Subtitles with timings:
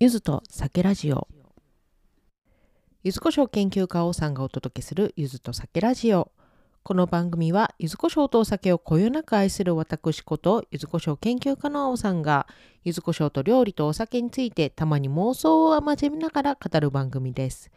[0.00, 1.28] ゆずと酒ラジオ。
[3.04, 6.32] ゆずこしょう研究家王さんがお届けするゆずと酒ラジオ。
[6.82, 12.48] この番組はゆずこしょうとお酒をこよなく愛する私ことゆずこしょう研究家の王さんが
[12.82, 17.70] ゆずこしょうと料理とお酒についてたまに妄想を交えながら語る番組です。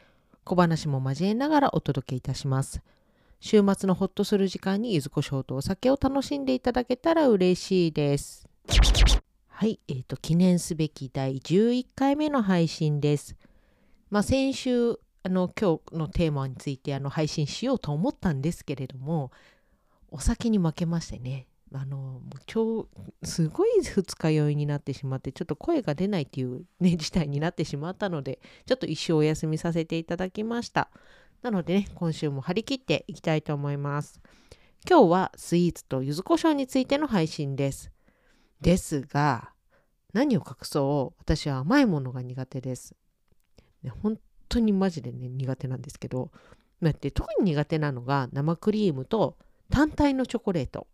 [0.43, 2.81] 小話も交えながらお届けいたします。
[3.39, 8.49] 週末のホッとする時間にゆずこしょうとお酒を楽しんでいただけたら嬉しいです。
[9.59, 13.35] はい、えーと、記念すべき第11回目の配信です。
[14.11, 19.31] まあ、先週あの今日のテーマについてあの配信しようと思ったんですけれども
[20.12, 21.48] お酒に負けましてね。
[21.73, 22.21] あの
[22.53, 22.84] 今
[23.23, 30.91] 日すごい二日酔いになってしまってちょっと声が出ないっていう、ね、 事態になってしまったのでちょっと一生お休みさせていただきました。
[31.41, 34.21] なのでね今週も張り切っていきたいと思います。
[34.87, 37.89] 今日はスイーツと柚子胡椒についての配信です。
[38.62, 39.52] ですが、
[40.13, 42.96] 何を隠そう、私は甘いものが苦手です。
[44.02, 44.20] 本
[44.50, 46.32] 当にマジでね、苦手なんですけど、
[46.82, 49.38] だって特に苦手なのが生クリームと
[49.70, 50.88] 単体のチョコレート。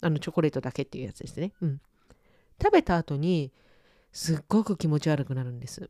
[0.00, 1.52] あのチョコレートだけっていうやつですね。
[1.62, 1.80] うん。
[2.62, 3.52] 食べた後に
[4.12, 5.88] すっごく気持ち悪くなるんです。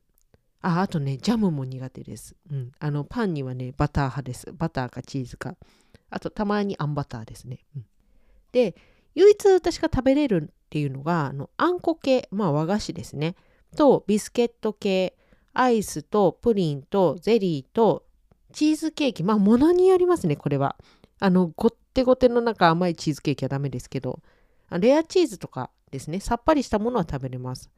[0.62, 2.36] あ、あとね、ジャムも苦手です。
[2.50, 2.72] うん。
[2.78, 4.52] あの、パンにはね、バター派です。
[4.52, 5.56] バターかチーズか。
[6.10, 7.58] あと、たまにあんバターですね。
[7.76, 7.86] うん。
[8.52, 8.76] で、
[9.14, 13.36] 唯一私が食べれるっていうのがあのあんこ系、まあ、和菓子ですね。
[13.76, 15.16] とビスケット系
[15.52, 18.04] アイスとプリンとゼリーと
[18.52, 19.22] チーズケーキ。
[19.22, 20.74] まあものによりますねこれは。
[21.20, 24.18] あのごってごての中甘いチーズケーキはダメですけど。
[24.80, 26.18] レアチーズとかですね。
[26.18, 27.70] さっぱりしたものは食べれます。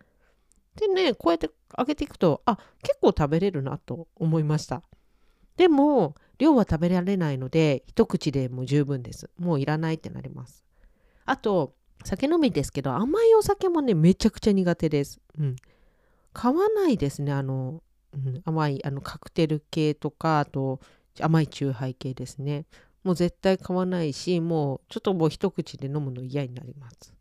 [0.76, 4.82] でねこうやって揚げていくとあ結構食べれるなと思いました。
[5.58, 9.28] でも量は食べられないので一口でも十分です。
[9.38, 10.64] もういらないってなります。
[11.26, 11.74] あと
[12.04, 15.20] 酒飲みですけど甘いお酒もねめちゃくちゃ苦手です。
[15.38, 15.56] うん、
[16.32, 17.82] 買わないですねあの、
[18.14, 20.80] うん、甘いあのカクテル系とかあと
[21.20, 22.64] 甘い酎ハイ系ですね。
[23.02, 27.14] もう絶対買わないしもうちょっともう一口で飲むの嫌になります。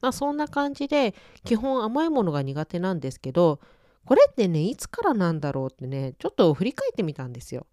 [0.00, 1.14] まあそんな感じで
[1.44, 3.60] 基本甘いものが苦手なんですけど
[4.04, 7.66] これってねいつからなんだろうってねちょっと振り返ってみたんですよ。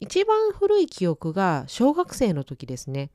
[0.00, 3.10] 一番古い記憶が小学生の時ですね。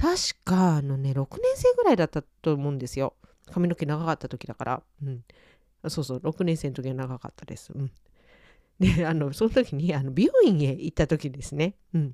[0.00, 3.14] 確かあのね6年生ぐらいだったと思うんですよ。
[3.52, 4.82] 髪の毛長かった時だから。
[5.04, 5.24] うん。
[5.88, 7.70] そうそう6年生の時は長かったです。
[7.74, 7.90] うん。
[8.80, 11.74] であのその時にあの美容院へ行った時ですね。
[11.92, 12.12] うん。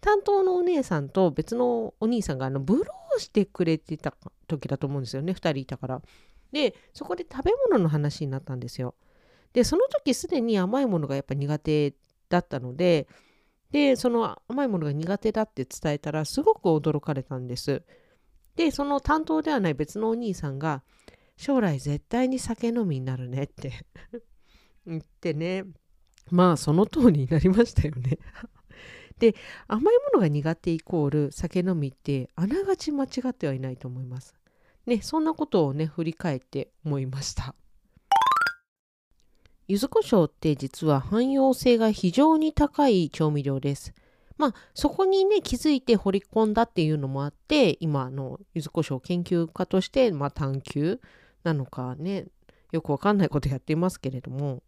[0.00, 4.12] 担当のお姉さんと別のお兄さんがあのブローしてくれてた
[4.48, 5.32] 時だと思うんですよね。
[5.32, 6.02] 2人いたから。
[6.50, 8.94] でそこで食べ物の話になったんですよ。
[9.52, 11.94] でその時すでに甘いものがやっぱ苦手
[12.28, 13.06] だったので
[13.70, 17.82] で、その甘いものが苦手だって伝えたらすごく驚かれたんです。
[18.56, 20.82] で、その担当ではない別のお兄さんが、
[21.36, 23.72] 将来絶対に酒飲みになるねって
[24.86, 25.64] 言ってね、
[26.30, 28.18] まあその通りになりましたよね
[29.18, 29.34] で、
[29.66, 34.34] 甘いものが苦手イコール酒飲みってあながち間違ってはいないと思います。
[34.86, 37.54] ね、そんなことをね、振り返って思いました。
[39.70, 43.94] 柚子胡椒って実は汎用性が非常に高い調味料です。
[44.36, 51.00] まあそこにね気づいて掘り込んだっていうのもあって今の柚子胡椒研究家として、まあ、探求
[51.44, 52.24] なのかね
[52.72, 54.60] よくわかんないことやっていますけれども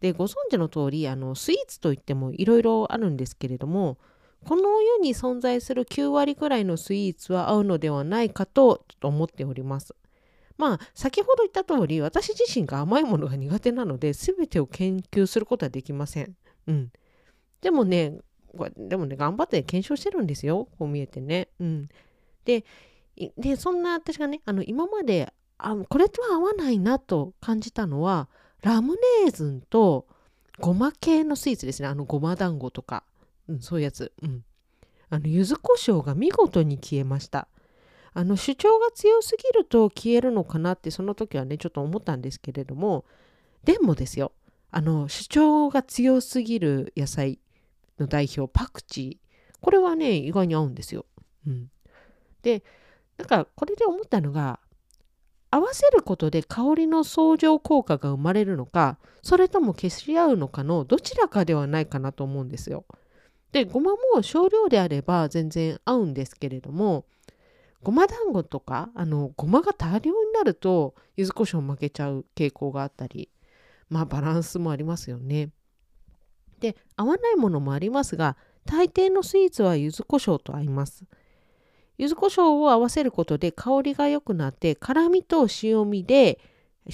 [0.00, 3.98] でご存知の通りあのスイーツといってもいろいろあるんですけれども
[4.46, 9.94] この世に存在する9割くらいのスイーツは合うのではないかとちょっと思っております。
[10.58, 16.34] まあ先ほど言った通り私自身が甘いものが苦手なので全てを研究することはできません。
[16.66, 16.92] うん、
[17.60, 18.18] でもね
[18.76, 21.48] でもね頑張って検証してるんですよこう見えてね。
[21.60, 21.88] うん、
[22.44, 22.64] で
[23.36, 28.28] でそんな私がねあの今まであこれとは合わないなと感じたのは
[28.62, 28.94] ラム
[29.24, 30.06] ネーズンと
[30.58, 33.04] ごま系のスイーツですねあのごま団子とか、
[33.48, 34.12] うん、そういうやつ。
[34.22, 34.44] うん
[35.08, 37.48] あの柚子胡椒が見事に消えました。
[38.18, 43.04] あの主張が強すぎると消えるのかなってその時はねちょっと思ったんですけれども
[43.64, 44.32] でもですよ
[44.70, 47.38] あの主張が強すぎる野菜
[47.98, 51.04] の代表パクチーこれはね意外に合うんですよ。
[51.46, 51.70] うん、
[52.40, 52.64] で
[53.18, 54.60] なんかこれで思ったのが
[55.50, 62.86] 合わせることで香りの相乗効果が生まれるのかそれとも消し合うのかのどちらかではないかなと思うんですよ。
[63.52, 67.04] でごまも少量であれば全然合うんですけれども
[67.82, 73.30] ごま団子とかあのごまが多量になると柚子胡椒負けちゃう傾向があったり
[73.88, 75.50] まあバランスもありますよね。
[76.60, 81.04] で合わないものもありますが大抵のスイーツは柚子胡椒と合います。
[81.98, 86.38] 柚子胡椒を合わせることで香りが良くなって辛みと塩味で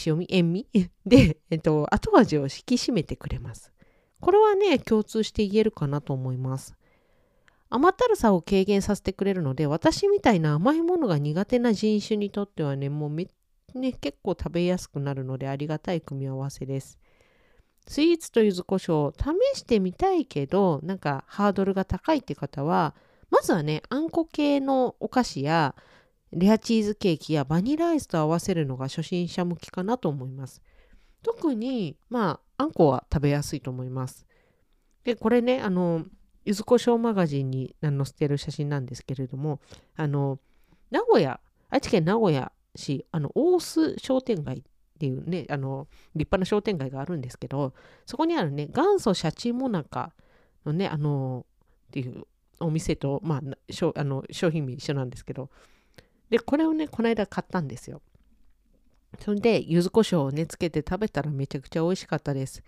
[0.07, 0.67] 塩味、塩味？
[1.07, 3.73] で、えっと、後味を引き締めてくれます。
[4.21, 6.75] これはね、共通して言えるかなと思います。
[7.75, 13.29] 甘ったるさを軽減させてくれるので、私みたいな甘いものが苦手な人種にとってはね、もうめ、
[13.75, 16.99] ね、結構食べやすくなるのでありがたい組み合わせです。
[17.87, 22.95] スイーツと柚子胡椒試してみたいけどなんかハードルが高いって方は
[23.31, 25.75] まずはねあんこ系のお菓子や
[26.33, 30.63] レアチーズケーキやバニラアイスと合わせるのが初心者向きかなと思います。
[31.23, 34.27] 特にまああんこは食べやすいと思います。
[35.05, 36.05] でこれねあの
[36.45, 39.61] 柚子胡椒マガジンに載せてる写真なんですけれども
[39.97, 40.39] あの
[40.91, 41.41] 名古屋
[41.71, 44.63] 愛知県名古屋市あの大須商店街っ
[45.03, 47.75] ていうね、あの、立派な商店街があるんですけど、
[48.07, 50.13] そこにあるね、元祖シャチモナカ
[50.65, 51.45] のね、あの、
[51.89, 52.23] っていう
[52.61, 55.51] お店と、まあ、あの商品名一緒なんですけど、
[56.31, 58.01] で、これをね、この間買ったんですよ。
[59.19, 62.63] それで、柚子胡椒をね、つけて食べたらめちゃくちゃ美味しかったです。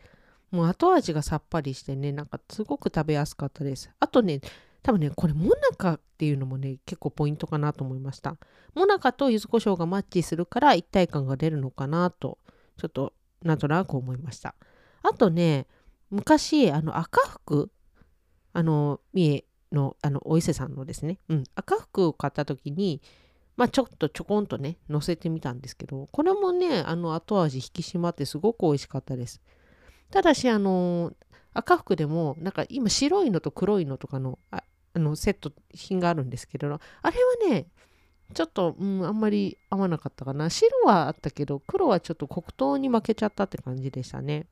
[0.55, 3.91] もう後味がさっぱりしてね、なんかすごく食べやすかったです。
[3.99, 4.41] あとね、
[4.85, 8.37] 多分ね、これモナカっていうのもね、結構ポイントかなと思いました。
[8.75, 12.39] モナカと柚子胡椒がマッチするから一体感が出るのかなと、
[12.77, 13.12] ちょっと
[13.43, 14.55] なんとなく思いました。
[15.03, 15.67] あとね、
[16.11, 17.73] 昔、あの赤服、
[18.53, 23.03] あの、三重のあのお伊勢さんのですね、うん、赤服を買った時に、
[23.56, 29.41] まあ、ちょっとちょこんとね、乗せてみたんですけど、これもね、あの後味引き締まってすごく美味しかったです。
[30.11, 31.12] ただし、あの
[31.53, 34.62] 赤服でも、なんか今白いのと黒いのとかのあ
[34.95, 37.17] あのセット品があるんですけどあれ
[37.51, 37.67] はね
[38.33, 40.49] ちょっと、うん、あんまり合わなかったかな。
[40.51, 44.47] 白はあったけど黒はちょっと黒糖に負けちゃったって感じでしたね。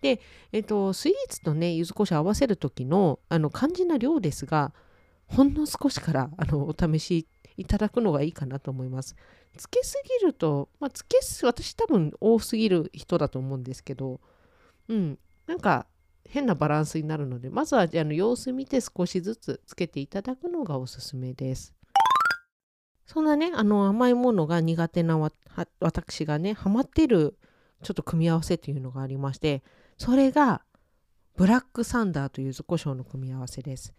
[0.00, 0.20] で、
[0.52, 4.72] えっと、スイーツとね柚子胡椒合わせる時のあの肝心な量ですが
[5.28, 9.14] ほんの少しからあのお試しいただくのがいいかなと思います。
[9.56, 14.20] つけすぎると、まあ、つけす私多分多すぎる人だと思うんですけど
[14.88, 15.86] うんなんか
[16.26, 21.74] 変なバランスになるのでまずはあの様子見て少しずつつけていただくのがおすすめです。
[23.06, 25.18] そんなねあの甘いものが苦手な
[25.80, 27.36] 私がねハマってる
[27.82, 29.62] ちょっと組み合わせというのがありまして
[29.98, 30.62] それが
[31.36, 33.92] ブラックサンダーという柚子胡椒の組み合わせです。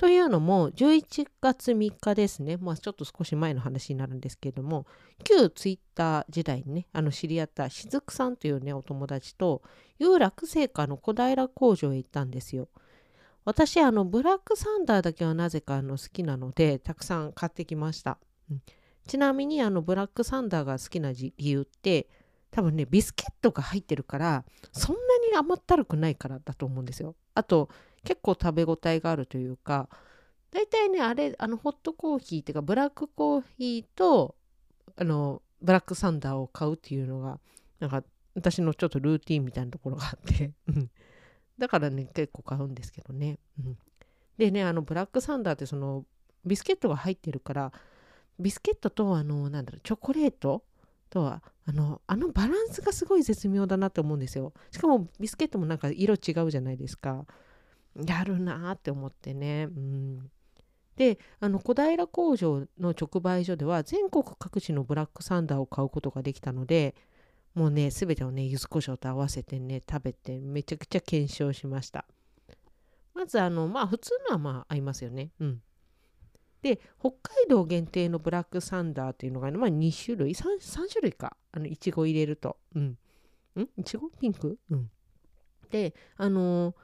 [0.00, 4.86] というのも11月3日ですね、まあ、ちょっと少し前の話になるんですけれども
[5.24, 9.60] 旧ツイッター時代にねあの知り合ったしずくさんというねお友達と
[9.98, 12.68] 有楽製菓の小平工場へ行ったんですよ。
[13.44, 18.16] 私あのブラックサンダーだけはなぜかあの好きなのでたくさん買ってきました。
[18.50, 18.62] うん、
[19.06, 22.08] ちなみにあのブラックサンダーが好きな理由って
[22.50, 27.16] 多分ねビスケットが入ってるからそんなに甘ったるくないからだと思うんですよ。
[27.34, 27.68] あと
[28.04, 29.88] 結構食べ応えがあるというか
[30.50, 34.34] 大体ねあれあのホットコーヒーっていうかブラックコーヒーと
[34.96, 37.38] あのブラックサンダーを買うっていうのが
[37.78, 38.02] なんか
[38.34, 40.50] 私のちょっとルーティンみたいなところがあって
[41.58, 43.78] だからね結構買うんですけどね、うん、
[44.38, 46.04] でねあのブラックサンダーってその
[46.44, 47.72] ビスケットが入ってるから
[48.38, 50.64] ビスケットとあのなんだろうチョコレート
[51.10, 54.52] とはあのあのバランスがすごい絶妙だなって思うんですよ。
[54.70, 57.26] しかもビスケットもなんか色違うじゃないですか。
[58.06, 59.68] やるなって思ってね。
[59.70, 60.30] うん、
[60.96, 66.94] であの小平工場の直売所では全国各地のブラックサンダーを買うことができたので
[67.54, 72.04] もうね全てをね柚子胡椒と合わせてね食べてめちゃくちゃ検証しました。
[73.14, 75.30] まずあのまあ普通のはまあ合いますよね。
[75.40, 75.62] うん。
[76.62, 81.36] で北海道限定のブラックサンダーっていうのが、ねまあ、2種類 3, 3種類か。
[81.52, 82.58] あのいちご入れると。
[82.74, 82.98] うん。
[83.56, 83.68] ん？
[83.78, 84.58] いちごピンク？
[84.70, 84.90] うん。
[85.70, 86.74] であのー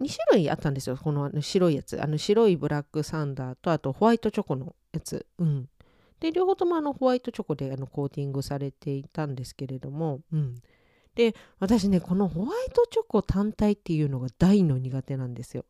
[0.00, 0.96] 2種類あったんですよ。
[0.96, 2.02] このあの白いやつ。
[2.02, 5.26] あの白いブラックサンダーとあとホワイトチョコのやつ。
[5.38, 5.68] うん。
[6.20, 10.20] で両方ともあのホワイトチョコであのコーティングされていたんですけれども。
[10.32, 10.54] うん。
[11.14, 15.64] で私ねこのホワイトチョコ単体っていうのが大の苦手なんですよ。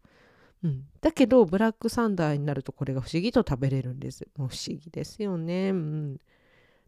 [0.62, 4.28] うん、だけどブラックサンダーになるとこれが不思議と食べれるんです。
[4.36, 5.70] もう不思議ですよね。
[5.70, 6.20] うん。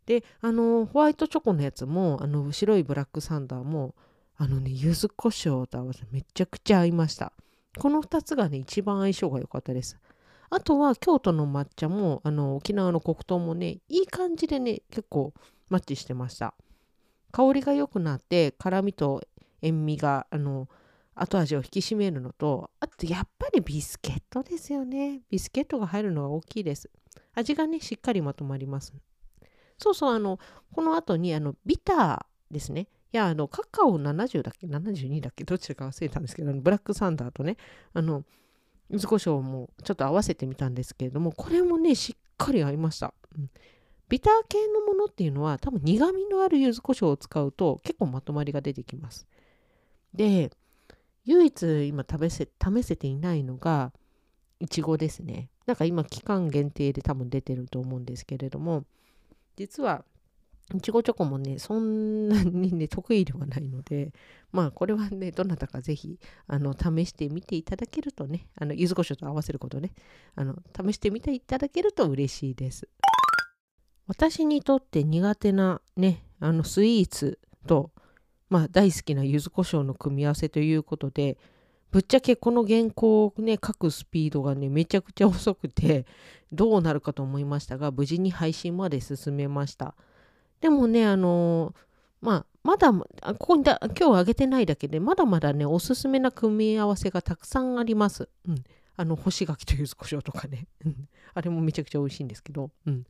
[0.07, 3.95] であのホワイトチョコのやつもあの白いブラックサンダーも
[4.43, 7.33] あのね、柚子胡椒と合わせめちゃくちゃ合いました。
[7.79, 10.01] この2つがね、一番相性が良かったです。
[10.51, 15.33] あとは京都の抹茶も、あの沖縄の黒糖もね、いい感じでね、結構
[15.71, 16.55] マッチしてました。
[17.31, 19.23] 香りが良くなって、辛みと
[19.61, 20.69] 塩味が、あの、
[21.15, 25.21] 後味を引き締めるのと、あとやっぱりビスケットですよね。
[25.31, 26.91] ビスケットが入るのが大きいです。
[27.35, 28.93] 味がね、しっかりまとまります。
[29.79, 30.41] そうそう、あの、
[30.73, 32.89] この後に、あの、ビターですね。
[33.13, 35.45] いや、あの、カカオ70だっけ ?72 だっけ？
[35.45, 37.57] どっちか忘れたんですけど、ブラックサンダーとね、
[37.93, 38.25] あの、
[38.91, 43.13] 柚子胡椒もちょっと合わせてみたんですけれども、これもね、しっかり合いました。
[43.37, 43.51] うん、
[44.09, 49.27] ビター系のものっていうのは多分苦味のある柚子胡椒を使うと結構まとまりが出てきます。
[50.15, 50.51] で、
[51.25, 53.93] 唯一今試せ試せていないのが
[54.61, 55.49] いちごですね。
[55.67, 58.85] なんか今期間限定で多分出てると思うんですけれども
[59.57, 60.05] 実は
[60.75, 64.13] いちごチョコもね、そんなにね、得意ではないので、
[64.53, 69.93] まあ、これはね、どなたかぜひ、あの、試してみていただけるとね、あの、柚子胡椒と合わせることね、
[70.35, 72.89] あの、試してみていただけると嬉しいです。
[74.07, 77.91] 私にとって苦手なね、あの、スイーツと、
[78.49, 81.39] まあ、大好きな柚子胡椒の組み合わせということで、
[81.91, 86.07] ぶっちゃけこの原稿をね、書くスピードがね、めちゃくちゃ遅くて、
[86.51, 89.95] どうなるかと思いましたが、無事に配信まで進めました。
[90.63, 91.75] でもね、あの
[92.21, 93.05] まあ、まだ、こ
[93.35, 98.29] こにだ今日あげてないだけで、まだまだね、おすすめな組み合わせがたくさんあります。
[98.49, 98.65] うん。
[98.97, 100.69] あの、干し柿と柚子胡椒とかね。
[101.35, 102.71] あれもめちゃくちゃ美味しいんですけど。
[102.87, 103.05] うん。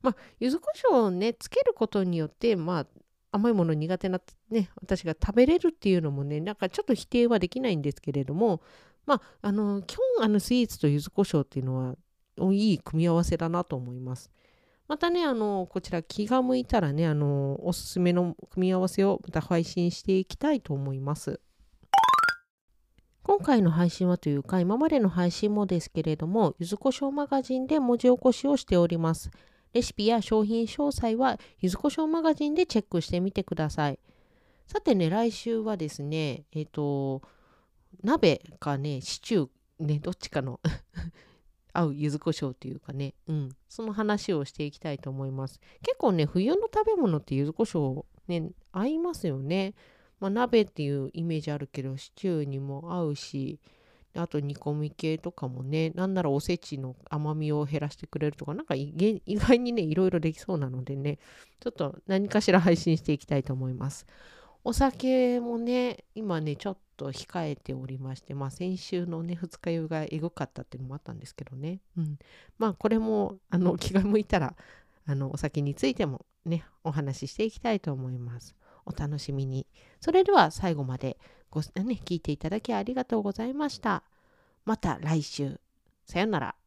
[0.00, 2.86] まあ、柚子胡椒をね、つけることによって、まあ、
[3.32, 8.62] 甘いもの苦手なね、私が食べれるっていうのもね、なんかちょっと否定はできないんですけれども、
[9.06, 11.96] まあ、あの、基本、あの、スイーツと柚子胡椒っていうのは、
[12.52, 14.30] いい組み合わせだなと思います。
[14.92, 21.40] またね、あの、こちら気が向いたらね、あの、おすすめの組み合わせをまた配信していきたいと思います。
[23.22, 29.30] 今回の配信はというか、今までの配信もですけれども、ゆずこしょうマガジンで文字起こしをしております。
[29.72, 33.98] レシピや商品詳細は、ゆずこしょうマガジンでチェックしてみてください。
[34.66, 37.22] さてね、来週はですね、えっ、ー、と、
[38.02, 40.60] 鍋かね、シチュー、ね、どっちかの
[41.72, 45.60] 合う柚子胡椒というかね、うん、その話をしていきたいと思います。
[45.82, 49.74] 結構ね、冬の食べ物って柚子胡椒ね、合いますよね。
[50.20, 53.58] まあ、鍋っていうイメージあるけど、シチューにも合うし、
[54.14, 58.92] あと煮込み系とかもね、なんならおせちの甘みを減らしてくれるとか、なんか意
[59.26, 61.18] 外にね、いろいろできそうなのでね、
[61.60, 64.06] ちょっと何かしら配信していきたいと思います。
[64.64, 71.80] お酒もね、今ね、ちょっと控えておりまして、まあ先週のね、二日酔いがエグかったっていうのもあったんですけどね。
[71.96, 72.18] うん。
[72.58, 74.54] まあこれも、あの、 気が向いたら、
[75.06, 78.54] あの、お酒についてもね、お話ししていきたいと思います。
[78.86, 79.66] お楽しみに。
[80.00, 81.18] それでは最後まで
[81.50, 81.66] ご、ね、
[82.04, 84.02] 聞いていただきありがとうございました。
[84.64, 85.60] また来週。
[86.04, 86.61] さよなら。